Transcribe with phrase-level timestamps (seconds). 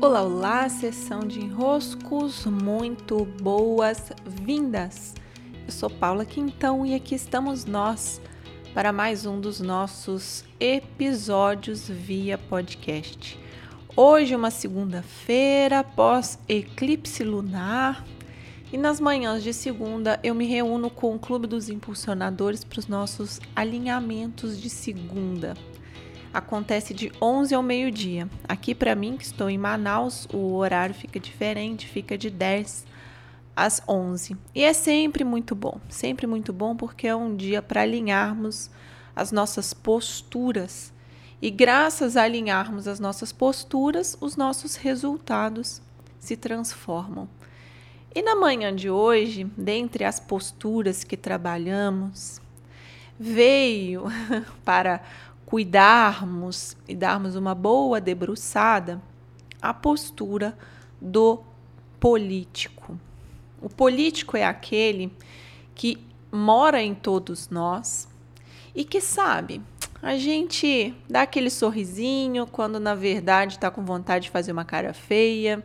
[0.00, 5.12] Olá, olá, sessão de enroscos, muito boas-vindas.
[5.66, 8.20] Eu sou Paula Quintão e aqui estamos nós
[8.72, 13.36] para mais um dos nossos episódios via podcast.
[13.96, 18.06] Hoje, uma segunda-feira, após eclipse lunar,
[18.72, 22.86] e nas manhãs de segunda eu me reúno com o Clube dos Impulsionadores para os
[22.86, 25.54] nossos alinhamentos de segunda
[26.38, 28.28] acontece de 11 ao meio-dia.
[28.48, 32.86] Aqui para mim, que estou em Manaus, o horário fica diferente, fica de 10
[33.54, 34.36] às 11.
[34.54, 38.70] E é sempre muito bom, sempre muito bom porque é um dia para alinharmos
[39.14, 40.92] as nossas posturas.
[41.42, 45.82] E graças a alinharmos as nossas posturas, os nossos resultados
[46.18, 47.28] se transformam.
[48.14, 52.40] E na manhã de hoje, dentre as posturas que trabalhamos,
[53.18, 54.04] veio
[54.64, 55.02] para
[55.48, 59.00] cuidarmos e darmos uma boa debruçada
[59.62, 60.54] a postura
[61.00, 61.40] do
[61.98, 63.00] político.
[63.58, 65.10] O político é aquele
[65.74, 65.96] que
[66.30, 68.06] mora em todos nós
[68.74, 69.62] e que sabe,
[70.02, 74.92] a gente dá aquele sorrisinho quando na verdade está com vontade de fazer uma cara
[74.92, 75.64] feia.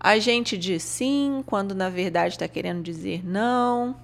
[0.00, 3.94] A gente diz sim quando na verdade está querendo dizer não.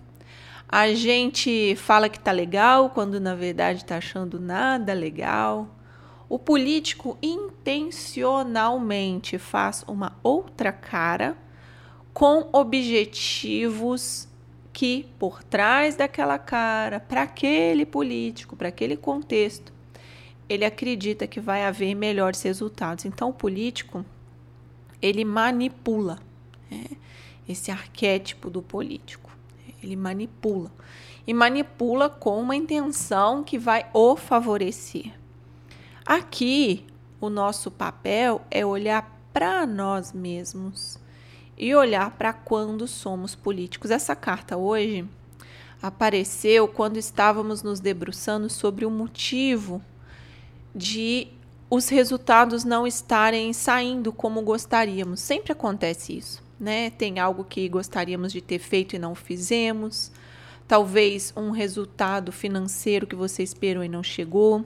[0.70, 5.66] A gente fala que tá legal quando na verdade tá achando nada legal.
[6.28, 11.38] O político intencionalmente faz uma outra cara
[12.12, 14.28] com objetivos
[14.70, 19.72] que por trás daquela cara, para aquele político, para aquele contexto,
[20.50, 23.06] ele acredita que vai haver melhores resultados.
[23.06, 24.04] Então o político
[25.00, 26.18] ele manipula
[26.70, 26.84] né?
[27.48, 29.37] esse arquétipo do político
[29.88, 30.70] ele manipula.
[31.26, 35.12] E manipula com uma intenção que vai o favorecer.
[36.06, 36.86] Aqui,
[37.20, 40.98] o nosso papel é olhar para nós mesmos
[41.56, 43.90] e olhar para quando somos políticos.
[43.90, 45.06] Essa carta hoje
[45.82, 49.82] apareceu quando estávamos nos debruçando sobre o motivo
[50.74, 51.28] de
[51.70, 55.20] os resultados não estarem saindo como gostaríamos.
[55.20, 56.90] Sempre acontece isso né?
[56.90, 60.10] Tem algo que gostaríamos de ter feito e não fizemos.
[60.66, 64.64] Talvez um resultado financeiro que você esperou e não chegou.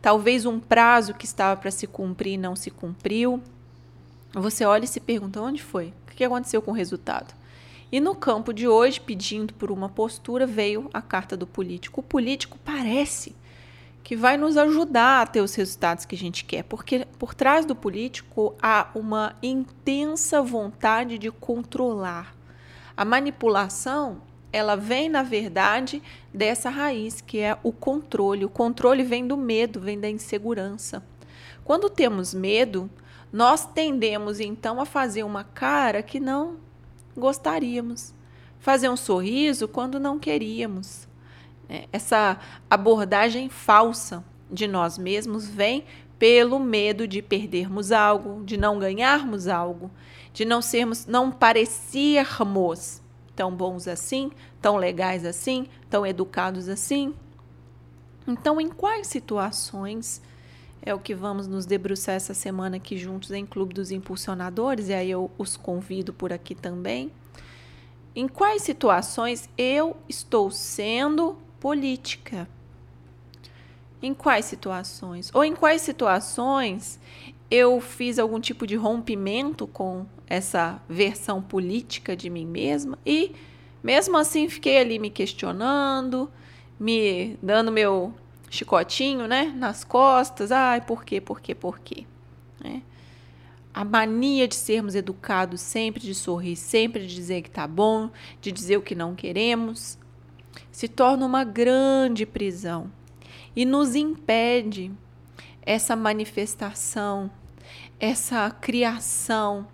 [0.00, 3.40] Talvez um prazo que estava para se cumprir e não se cumpriu.
[4.32, 5.92] Você olha e se pergunta: onde foi?
[6.10, 7.34] O que aconteceu com o resultado?
[7.90, 12.00] E no campo de hoje, pedindo por uma postura, veio a carta do político.
[12.00, 13.34] O político parece
[14.06, 17.66] que vai nos ajudar a ter os resultados que a gente quer, porque por trás
[17.66, 22.32] do político há uma intensa vontade de controlar.
[22.96, 24.22] A manipulação,
[24.52, 26.00] ela vem na verdade
[26.32, 28.44] dessa raiz que é o controle.
[28.44, 31.02] O controle vem do medo, vem da insegurança.
[31.64, 32.88] Quando temos medo,
[33.32, 36.58] nós tendemos então a fazer uma cara que não
[37.16, 38.14] gostaríamos,
[38.60, 41.08] fazer um sorriso quando não queríamos,
[41.68, 41.84] né?
[41.92, 42.38] Essa
[42.70, 45.84] abordagem falsa de nós mesmos vem
[46.18, 49.90] pelo medo de perdermos algo, de não ganharmos algo,
[50.32, 53.02] de não sermos, não parecermos
[53.34, 54.30] tão bons assim,
[54.62, 57.14] tão legais assim, tão educados assim.
[58.26, 60.22] Então, em quais situações
[60.82, 64.94] é o que vamos nos debruçar essa semana aqui juntos em Clube dos Impulsionadores, e
[64.94, 67.12] aí eu os convido por aqui também.
[68.14, 72.48] Em quais situações eu estou sendo política.
[74.02, 75.30] Em quais situações?
[75.34, 77.00] Ou em quais situações
[77.50, 83.34] eu fiz algum tipo de rompimento com essa versão política de mim mesma e
[83.82, 86.28] mesmo assim fiquei ali me questionando,
[86.78, 88.12] me dando meu
[88.50, 90.50] chicotinho, né, nas costas.
[90.50, 91.20] Ai, por quê?
[91.20, 91.54] Por quê?
[91.54, 92.04] Por quê?
[92.62, 92.82] Né?
[93.72, 98.50] A mania de sermos educados sempre, de sorrir sempre, de dizer que tá bom, de
[98.50, 99.98] dizer o que não queremos,
[100.70, 102.90] se torna uma grande prisão
[103.54, 104.92] e nos impede
[105.62, 107.30] essa manifestação,
[107.98, 109.66] essa criação,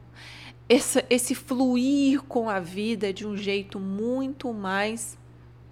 [0.68, 5.18] essa, esse fluir com a vida de um jeito muito mais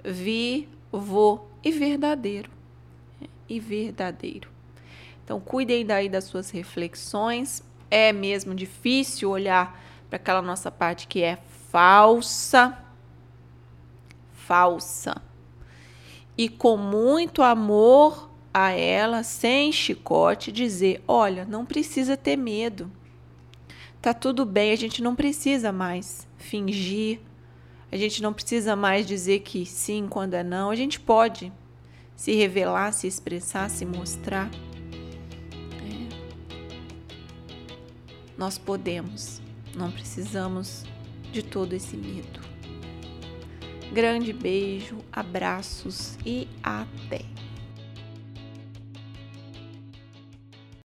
[0.04, 2.50] vivo e verdadeiro.
[3.48, 4.50] E verdadeiro.
[5.24, 7.62] Então, cuidem daí das suas reflexões.
[7.90, 11.38] É mesmo difícil olhar para aquela nossa parte que é
[11.70, 12.76] falsa
[14.50, 15.22] falsa.
[16.36, 22.90] E com muito amor a ela, sem chicote, dizer: olha, não precisa ter medo.
[24.02, 27.20] Tá tudo bem, a gente não precisa mais fingir.
[27.92, 30.70] A gente não precisa mais dizer que sim quando é não.
[30.70, 31.52] A gente pode
[32.16, 34.50] se revelar, se expressar, se mostrar.
[35.76, 36.08] É.
[38.36, 39.40] nós podemos,
[39.76, 40.84] não precisamos
[41.30, 42.40] de todo esse medo.
[43.92, 47.24] Grande beijo, abraços e até!